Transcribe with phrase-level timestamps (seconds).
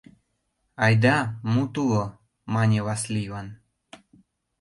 [0.85, 1.17] —Айда,
[1.53, 2.05] мут уло,—
[2.53, 3.47] мане Васлийлан.